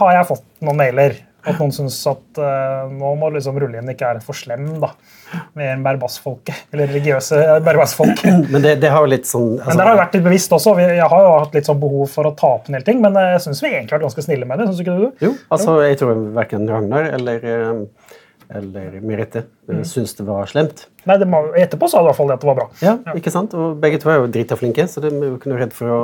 har 0.00 0.16
jeg 0.18 0.30
fått 0.34 0.46
noen 0.64 0.80
mailer. 0.80 1.18
At 1.40 1.56
noen 1.56 1.70
syns 1.72 1.96
at 2.04 2.36
uh, 2.36 2.90
nå 2.92 3.14
må 3.16 3.30
liksom 3.32 3.56
rullingen 3.56 3.88
ikke 3.88 4.10
være 4.10 4.20
for 4.20 4.36
slem 4.36 4.66
da, 4.82 4.90
med 5.56 5.70
en 5.72 5.84
berbassfolket. 5.86 6.66
Eller 6.74 6.90
religiøse 6.90 7.38
berbassfolk. 7.64 8.20
Men 8.52 8.60
det, 8.60 8.74
det, 8.82 8.90
har 8.92 9.06
jo 9.06 9.08
litt 9.08 9.28
sånn... 9.30 9.54
Altså, 9.56 9.70
men 9.70 9.80
det 9.80 9.86
har 9.86 9.94
jo 9.94 10.02
vært 10.02 10.18
litt 10.18 10.26
bevisst 10.26 10.52
også. 10.52 10.74
Jeg 10.82 11.08
har 11.14 11.24
jo 11.24 11.32
hatt 11.32 11.56
litt 11.56 11.70
sånn 11.70 11.80
behov 11.80 12.12
for 12.12 12.28
å 12.28 12.34
ta 12.36 12.52
opp 12.58 12.68
en 12.68 12.76
del 12.76 12.84
ting, 12.84 13.00
men 13.00 13.16
jeg 13.16 13.40
syns 13.46 13.62
vi 13.64 13.70
egentlig 13.70 13.94
har 13.94 14.02
vært 14.02 14.10
ganske 14.10 14.26
snille 14.26 14.48
med 14.50 14.60
det. 14.60 14.68
Synes 14.68 14.84
ikke 14.84 14.98
du? 14.98 15.06
Jo, 15.24 15.32
altså 15.56 15.78
jeg 15.86 16.00
tror 16.02 16.20
verken 16.36 16.68
Ragnar 16.68 17.08
eller 17.16 17.48
eh, 17.54 18.18
eller 18.50 19.00
Merete 19.00 19.44
mm. 19.70 19.84
syns 19.86 20.16
det 20.18 20.26
var 20.26 20.48
slemt. 20.50 20.86
Nei, 21.08 21.16
må, 21.30 21.44
Etterpå 21.58 21.88
sa 21.90 22.00
du 22.00 22.08
i 22.08 22.10
hvert 22.10 22.18
fall 22.18 22.30
det 22.30 22.36
at 22.38 22.44
det 22.44 22.50
var 22.50 22.58
bra. 22.58 22.68
Ja, 22.82 22.94
ja. 23.06 23.16
ikke 23.18 23.32
sant? 23.32 23.54
Og 23.54 23.78
Begge 23.82 24.00
to 24.02 24.10
er 24.10 24.20
jo 24.20 24.30
drita 24.32 24.58
flinke, 24.58 24.86
så 24.90 25.02
de 25.04 25.12
er 25.12 25.28
jo 25.28 25.36
ikke 25.38 25.52
noe 25.52 25.60
redd 25.60 25.74
for 25.76 25.94
å 25.94 26.00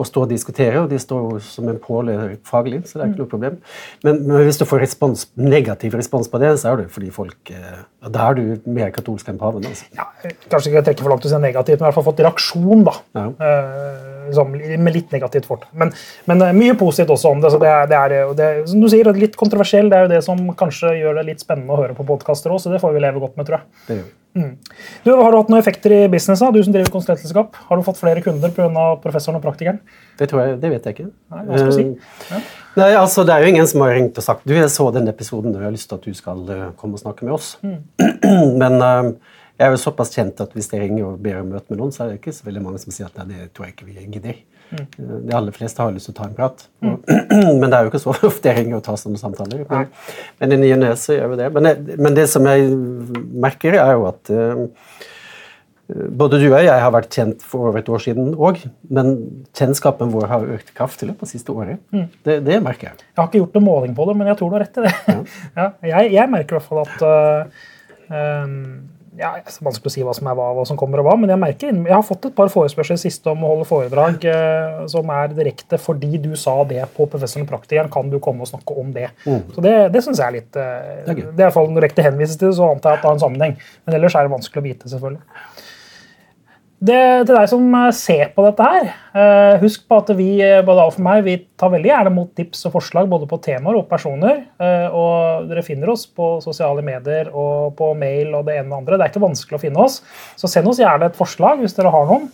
å 0.00 0.06
stå 0.06 0.24
og 0.24 0.30
diskutere, 0.32 0.80
og 0.82 0.90
de 0.90 0.98
står 1.00 1.24
jo 1.26 1.40
som 1.44 1.68
en 1.70 1.80
påle 1.82 2.14
faglig, 2.48 2.82
så 2.88 2.98
det 2.98 3.04
er 3.04 3.12
ikke 3.12 3.22
noe 3.22 3.32
problem. 3.32 3.58
Men, 4.06 4.22
men, 4.24 4.44
hvis 4.46 4.60
du 4.60 4.64
får 4.68 4.82
respons, 4.84 5.26
negativ 5.38 5.96
respons 5.98 6.30
på 6.32 6.40
det, 6.42 6.54
så 6.62 6.72
er 6.72 6.82
det 6.82 6.88
fordi 6.94 7.12
folk 7.14 7.52
eh, 7.52 7.82
Da 8.12 8.30
er 8.30 8.38
du 8.38 8.70
mer 8.72 8.90
katolsk 8.94 9.28
enn 9.30 9.40
paven. 9.40 9.66
Altså. 9.68 9.88
Ja, 9.96 10.08
kanskje 10.52 10.72
ikke 10.72 10.86
trekke 10.88 11.04
for 11.04 11.14
langt 11.14 11.28
å 11.28 11.32
si 11.32 11.42
negativt, 11.42 11.78
men 11.78 11.86
i 11.86 11.88
hvert 11.90 11.98
fall 12.00 12.08
fått 12.08 12.24
reaksjon, 12.24 12.86
da. 12.88 12.96
Ja. 13.18 13.26
Eh, 13.48 14.08
liksom, 14.30 14.56
med 14.56 14.96
litt 14.96 15.12
negativt 15.14 15.46
fort. 15.50 15.68
Men, 15.76 15.92
men 16.30 16.46
eh, 16.46 16.56
mye 16.56 16.78
positivt 16.78 17.14
også 17.16 17.34
om 17.36 17.44
det. 17.44 17.52
så 17.52 17.60
det 17.62 17.70
er, 17.70 17.86
det 17.90 18.00
er, 18.00 18.34
det, 18.38 18.50
Som 18.72 18.82
du 18.82 18.88
sier, 18.92 19.12
litt 19.16 19.38
kontroversiell. 19.38 19.92
Det 19.92 19.98
er 19.98 20.08
jo 20.08 20.14
det 20.14 20.24
som 20.26 20.42
kanskje 20.58 20.96
gjør 21.00 21.20
det 21.20 21.28
litt 21.30 21.44
spennende 21.44 21.76
å 21.76 21.80
høre 21.84 21.96
på 21.98 22.08
podkaster 22.08 22.54
òg, 22.54 22.62
så 22.62 22.72
det 22.72 22.82
får 22.82 22.96
vi 22.96 23.04
leve 23.04 23.22
godt 23.22 23.38
med, 23.38 23.48
tror 23.48 23.60
jeg. 23.60 23.72
Det 23.86 24.00
gjør. 24.00 24.10
Mm. 24.32 24.56
Du, 25.04 25.10
har 25.12 25.28
du 25.32 25.36
hatt 25.36 25.50
noen 25.52 25.60
effekter 25.60 25.92
i 25.92 26.00
businessen? 26.12 26.54
Du 26.54 26.62
som 26.64 26.72
driver 26.72 26.92
konsulentselskap. 26.94 27.56
Har 27.68 27.78
du 27.78 27.84
fått 27.84 28.00
flere 28.00 28.22
kunder 28.24 28.52
pga. 28.54 28.86
professoren 29.02 29.36
og 29.38 29.44
praktikeren? 29.44 29.82
Det, 30.18 30.30
jeg, 30.30 30.56
det, 30.62 30.70
vet 30.72 30.88
jeg 30.88 30.96
ikke. 30.96 31.10
Nei, 31.34 31.42
hva 31.48 31.60
skal 31.60 31.74
si? 31.76 31.84
Eh, 31.84 32.30
ja. 32.30 32.40
Nei, 32.80 32.88
altså, 32.96 33.26
Det 33.28 33.34
er 33.34 33.44
jo 33.44 33.52
ingen 33.52 33.68
som 33.68 33.84
har 33.84 33.92
ringt 33.98 34.16
og 34.16 34.24
sagt 34.24 34.48
du, 34.48 34.54
jeg 34.56 34.72
så 34.72 34.88
den 34.94 35.10
episoden 35.12 35.52
og 35.52 35.60
jeg 35.60 35.68
har 35.68 35.76
lyst 35.76 35.90
til 35.90 36.00
at 36.00 36.08
du 36.08 36.16
skal 36.16 36.40
uh, 36.48 36.64
komme 36.80 36.96
og 36.96 37.04
snakke 37.04 37.28
med 37.28 37.36
oss. 37.36 37.54
Mm. 37.60 37.80
Men 38.62 38.78
uh, 38.80 39.12
jeg 39.60 39.68
er 39.68 39.76
jo 39.76 39.82
såpass 39.82 40.14
kjent 40.14 40.40
at 40.40 40.56
hvis 40.56 40.72
jeg 40.72 40.80
ringer 40.80 41.10
og 41.10 41.20
ber 41.22 41.42
om 41.42 41.52
møte 41.52 41.68
med 41.68 41.82
noen, 41.82 41.92
så 41.92 42.06
er 42.06 42.14
det 42.14 42.22
ikke 42.22 42.32
så 42.34 42.48
veldig 42.48 42.64
mange 42.64 42.80
som 42.82 42.94
sier 42.94 43.10
at 43.10 43.20
nei, 43.20 43.28
det 43.34 43.52
tror 43.52 43.68
jeg 43.68 43.76
ikke 43.76 43.90
vi 43.90 44.08
gidder. 44.16 44.40
Mm. 44.72 44.86
De 45.28 45.36
aller 45.36 45.54
fleste 45.54 45.84
har 45.84 45.92
lyst 45.92 46.08
til 46.08 46.14
å 46.14 46.18
ta 46.18 46.28
en 46.28 46.36
prat. 46.36 46.66
Mm. 46.84 46.98
Men 47.60 47.66
det 47.68 47.78
er 47.78 47.86
jo 47.86 47.92
ikke 47.92 48.02
så 48.02 48.14
ofte 48.16 48.50
jeg 48.50 48.62
ringer 48.62 48.78
og 48.78 48.84
tar 48.86 49.00
sånne 49.00 49.20
samtaler. 49.20 49.64
Men, 49.68 49.88
men 50.40 50.54
i 50.56 50.60
ny 50.62 50.70
og 50.76 50.82
ne 50.82 50.92
gjør 50.96 51.32
vi 51.32 51.40
det. 51.40 51.48
Men, 51.56 51.70
men, 51.98 52.16
det 52.16 52.28
som 52.32 52.46
jeg 52.48 52.70
merker, 53.44 53.76
er 53.80 53.92
jo 53.96 54.06
at 54.08 54.32
uh, 54.32 54.64
både 56.22 56.40
du 56.40 56.46
og 56.48 56.62
jeg 56.62 56.84
har 56.84 56.94
vært 56.94 57.12
kjent 57.12 57.44
for 57.44 57.68
over 57.68 57.82
et 57.82 57.90
år 57.92 58.02
siden 58.04 58.32
òg, 58.32 58.62
men 58.94 59.12
kjennskapen 59.58 60.12
vår 60.14 60.28
har 60.30 60.48
økt 60.56 60.72
kraftig 60.76 61.06
i 61.06 61.10
løpet 61.10 61.26
av 61.26 61.32
siste 61.32 61.54
året. 61.54 61.82
Mm. 61.92 62.06
Det, 62.24 62.38
det, 62.46 62.58
merker 62.64 62.90
jeg. 62.90 63.04
Jeg 63.10 63.20
har 63.20 63.28
ikke 63.28 63.42
gjort 63.42 63.58
noen 63.58 63.68
måling 63.68 63.98
på 63.98 64.08
det, 64.08 64.16
men 64.18 64.32
jeg 64.32 64.40
tror 64.40 64.52
du 64.52 64.56
har 64.56 64.64
rett 64.64 64.80
i 64.80 64.86
det. 64.86 64.94
Ja. 65.06 65.18
ja, 65.60 65.68
jeg, 65.92 66.12
jeg, 66.16 66.32
merker 66.32 66.56
i 66.56 66.60
hvert 66.60 66.70
fall 66.70 66.82
at 66.86 67.06
uh, 67.06 67.62
um, 68.46 68.66
ja, 69.18 69.34
det 69.36 69.50
er 69.50 69.64
vanskelig 69.66 69.90
å 69.90 69.92
si 69.92 70.04
hva 70.06 70.12
som 70.16 70.28
er 70.30 70.36
hva, 70.38 70.46
hva 70.56 70.62
som 70.68 70.78
kommer 70.80 71.02
og 71.02 71.06
hva, 71.08 71.16
men 71.20 71.32
jeg 71.32 71.40
merker, 71.40 71.72
jeg 71.74 71.92
har 71.92 72.04
fått 72.06 72.30
et 72.30 72.36
par 72.36 72.48
forespørsler 72.52 72.96
siste 73.00 73.28
om 73.28 73.42
å 73.44 73.50
holde 73.50 73.66
foredrag 73.68 74.24
eh, 74.28 74.78
som 74.88 75.10
er 75.12 75.34
direkte 75.36 75.76
fordi 75.80 76.16
du 76.22 76.30
sa 76.40 76.54
det 76.68 76.86
på 76.96 77.06
Professoren 77.12 77.48
praktikeren, 77.48 77.90
kan 77.92 78.08
du 78.12 78.16
komme 78.24 78.46
og 78.46 78.48
snakke 78.48 78.76
om 78.80 78.94
det. 78.94 79.10
Mm. 79.26 79.42
Så 79.52 79.64
Det, 79.66 79.74
det 79.92 80.04
syns 80.06 80.22
jeg 80.22 80.28
er 80.30 80.36
litt 80.38 80.56
eh, 80.56 81.02
Det 81.04 81.12
er, 81.12 81.20
i 81.26 81.42
hvert 81.42 81.58
fall 81.58 81.68
direkte 81.76 82.06
henvises 82.06 82.40
til 82.40 82.54
så 82.56 82.72
antar 82.72 82.96
jeg 82.96 83.02
at 83.02 83.04
det 83.04 83.10
har 83.10 83.18
en 83.18 83.24
sammenheng. 83.26 83.58
Men 83.84 83.98
ellers 83.98 84.16
er 84.16 84.24
det 84.24 84.32
vanskelig 84.32 84.62
å 84.62 84.66
vite, 84.70 84.92
selvfølgelig. 84.94 85.22
Det, 86.82 86.98
til 87.28 87.36
deg 87.36 87.46
som 87.46 87.74
eh, 87.78 87.90
ser 87.94 88.32
på 88.34 88.42
dette 88.42 88.66
her, 88.66 88.88
eh, 89.14 89.60
husk 89.62 89.84
på 89.86 90.00
at 90.02 90.08
vi 90.18 90.26
eh, 90.42 90.64
både 90.66 90.82
Alf 90.82 90.96
for 90.96 91.04
meg, 91.06 91.20
vi 91.22 91.36
tar 91.60 91.70
veldig 91.70 91.90
gjerne 91.92 92.12
mot 92.14 92.32
tips 92.34 92.66
og 92.66 92.74
forslag 92.74 93.06
både 93.10 93.28
på 93.30 93.38
temaer 93.44 93.78
og 93.78 93.86
personer. 93.86 94.40
og 94.90 95.46
Dere 95.46 95.62
finner 95.62 95.92
oss 95.92 96.08
på 96.10 96.40
sosiale 96.42 96.82
medier 96.82 97.30
og 97.30 97.76
på 97.78 97.92
mail 97.98 98.34
og 98.34 98.48
det 98.48 98.56
ene 98.58 98.72
og 98.72 98.80
andre. 98.80 98.98
Det 98.98 99.06
er 99.06 99.12
ikke 99.12 99.22
vanskelig 99.22 99.60
å 99.60 99.62
finne 99.62 99.84
oss. 99.84 100.00
Så 100.40 100.50
send 100.50 100.66
oss 100.72 100.80
gjerne 100.82 101.06
et 101.06 101.18
forslag 101.18 101.62
hvis 101.62 101.76
dere 101.76 101.92
har 101.94 102.08
noen. 102.10 102.26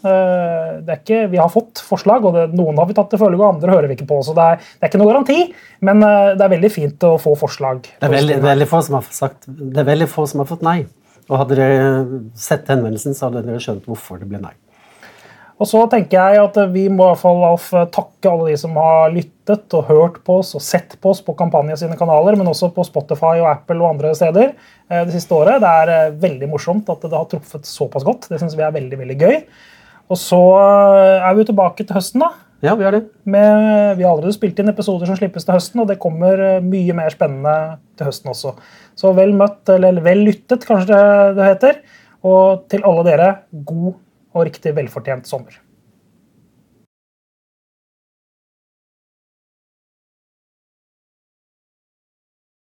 ikke, 0.97 1.27
vi 1.29 1.43
har 1.43 1.53
fått 1.53 1.83
forslag, 1.85 2.25
og 2.25 2.39
det, 2.39 2.47
noen 2.57 2.81
har 2.81 2.89
vi 2.89 2.97
tatt 2.97 3.13
til 3.13 3.21
følge, 3.21 3.43
og 3.43 3.59
andre 3.59 3.75
hører 3.75 3.93
vi 3.93 3.99
ikke 3.99 4.09
på. 4.09 4.23
Så 4.25 4.37
det 4.39 4.47
er, 4.55 4.63
det 4.65 4.87
er 4.87 4.93
ikke 4.95 5.03
noe 5.03 5.13
garanti, 5.13 5.41
men 5.85 6.01
det 6.01 6.47
er 6.47 6.55
veldig 6.57 6.73
fint 6.73 7.05
å 7.05 7.19
få 7.21 7.37
forslag. 7.37 7.85
Det 7.85 8.09
er 8.09 8.17
veldig, 8.17 8.41
veldig 8.49 8.71
få 8.73 8.81
som 8.89 9.03
har 9.03 9.13
sagt, 9.13 9.45
det 9.45 9.85
er 9.85 9.93
veldig 9.93 10.09
få 10.09 10.25
som 10.31 10.41
har 10.41 10.49
fått 10.49 10.65
nei. 10.65 10.81
Og 11.29 11.43
Hadde 11.43 11.59
dere 11.59 12.23
sett 12.39 12.71
henvendelsen, 12.73 13.17
så 13.17 13.29
hadde 13.29 13.45
dere 13.47 13.61
skjønt 13.63 13.87
hvorfor 13.89 14.21
det 14.21 14.31
ble 14.31 14.41
nei. 14.41 14.55
Og 15.59 15.67
så 15.67 15.81
tenker 15.91 16.21
jeg 16.21 16.39
at 16.39 16.59
Vi 16.71 16.85
må 16.87 17.09
i 17.09 17.17
hvert 17.17 17.63
fall 17.65 17.89
takke 17.95 18.31
alle 18.31 18.53
de 18.53 18.59
som 18.61 18.77
har 18.79 19.11
lyttet 19.15 19.75
og 19.75 19.89
hørt 19.89 20.21
på 20.27 20.39
oss 20.43 20.55
og 20.55 20.63
sett 20.63 20.95
på 21.03 21.11
oss 21.11 21.23
på 21.25 21.35
Kampanje 21.39 21.81
sine 21.81 21.99
kanaler, 21.99 22.39
men 22.39 22.51
også 22.51 22.71
på 22.75 22.85
Spotify 22.87 23.41
og 23.41 23.51
Apple 23.51 23.81
og 23.83 23.97
andre 23.97 24.13
steder 24.17 24.53
eh, 24.53 25.03
det 25.03 25.17
siste 25.17 25.35
året. 25.35 25.59
Det 25.65 25.73
er 25.83 25.93
eh, 25.95 26.15
veldig 26.23 26.51
morsomt 26.53 26.93
at 26.93 27.03
det 27.03 27.17
har 27.17 27.27
truffet 27.33 27.67
såpass 27.67 28.07
godt. 28.07 28.29
Det 28.31 28.39
syns 28.41 28.55
vi 28.59 28.67
er 28.67 28.77
veldig 28.77 29.01
veldig 29.03 29.19
gøy. 29.19 29.41
Og 30.09 30.19
så 30.21 30.41
eh, 30.59 31.29
er 31.29 31.39
vi 31.39 31.47
tilbake 31.49 31.85
til 31.85 31.99
høsten. 31.99 32.25
da. 32.25 32.33
Ja, 32.65 32.75
Vi 32.75 32.83
har 32.83 32.97
det. 32.97 33.05
Med, 33.23 33.97
vi 33.99 34.03
har 34.03 34.11
allerede 34.11 34.35
spilt 34.35 34.59
inn 34.59 34.73
episoder 34.73 35.07
som 35.07 35.19
slippes 35.19 35.47
til 35.47 35.55
høsten, 35.55 35.85
og 35.85 35.87
det 35.91 36.01
kommer 36.03 36.59
mye 36.65 36.97
mer 36.97 37.15
spennende 37.15 37.79
til 37.95 38.09
høsten 38.09 38.33
også. 38.33 38.57
Så 38.99 39.13
vel 39.15 39.37
møtt, 39.39 39.63
eller 39.71 40.01
vel 40.03 40.25
lyttet, 40.27 40.67
kanskje 40.67 40.99
det 41.39 41.47
heter. 41.53 41.81
Og 42.27 42.67
til 42.73 42.83
alle 42.89 43.07
dere, 43.07 43.31
god 43.53 43.93
og 44.35 44.47
riktig 44.49 44.75
velfortjent 44.75 45.31
sommer. 45.31 45.55